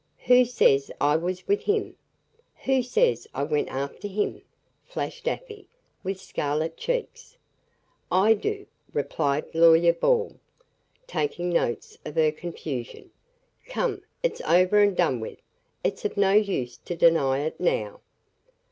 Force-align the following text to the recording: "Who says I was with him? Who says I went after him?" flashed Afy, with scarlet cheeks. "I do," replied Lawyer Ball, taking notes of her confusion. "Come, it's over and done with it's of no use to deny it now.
"Who 0.25 0.45
says 0.45 0.89
I 0.99 1.15
was 1.15 1.47
with 1.47 1.61
him? 1.65 1.95
Who 2.63 2.81
says 2.81 3.27
I 3.35 3.43
went 3.43 3.69
after 3.69 4.07
him?" 4.07 4.41
flashed 4.83 5.27
Afy, 5.27 5.67
with 6.03 6.19
scarlet 6.19 6.75
cheeks. 6.75 7.37
"I 8.11 8.33
do," 8.33 8.65
replied 8.93 9.53
Lawyer 9.53 9.93
Ball, 9.93 10.37
taking 11.05 11.51
notes 11.51 11.99
of 12.03 12.15
her 12.15 12.31
confusion. 12.31 13.11
"Come, 13.67 14.01
it's 14.23 14.41
over 14.41 14.79
and 14.81 14.97
done 14.97 15.19
with 15.19 15.37
it's 15.83 16.03
of 16.03 16.17
no 16.17 16.31
use 16.31 16.77
to 16.77 16.95
deny 16.95 17.41
it 17.45 17.59
now. 17.59 17.99